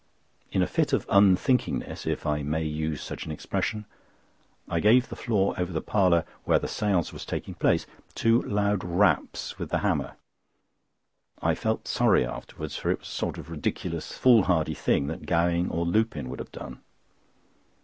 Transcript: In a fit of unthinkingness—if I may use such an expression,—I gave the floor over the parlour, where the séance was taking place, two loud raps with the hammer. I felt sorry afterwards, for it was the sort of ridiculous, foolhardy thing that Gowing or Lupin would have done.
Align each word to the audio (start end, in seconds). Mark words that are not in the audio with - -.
In 0.51 0.63
a 0.63 0.65
fit 0.67 0.93
of 0.93 1.05
unthinkingness—if 1.09 2.25
I 2.25 2.41
may 2.41 2.63
use 2.63 3.03
such 3.03 3.27
an 3.27 3.31
expression,—I 3.31 4.79
gave 4.79 5.07
the 5.09 5.15
floor 5.15 5.53
over 5.59 5.71
the 5.71 5.79
parlour, 5.79 6.25
where 6.43 6.57
the 6.57 6.65
séance 6.65 7.13
was 7.13 7.23
taking 7.23 7.53
place, 7.53 7.85
two 8.15 8.41
loud 8.41 8.83
raps 8.83 9.59
with 9.59 9.69
the 9.69 9.77
hammer. 9.85 10.15
I 11.39 11.53
felt 11.53 11.87
sorry 11.87 12.25
afterwards, 12.25 12.75
for 12.77 12.89
it 12.89 12.97
was 12.97 13.09
the 13.09 13.13
sort 13.13 13.37
of 13.37 13.51
ridiculous, 13.51 14.17
foolhardy 14.17 14.73
thing 14.73 15.05
that 15.05 15.27
Gowing 15.27 15.69
or 15.69 15.85
Lupin 15.85 16.29
would 16.31 16.39
have 16.39 16.51
done. 16.51 16.81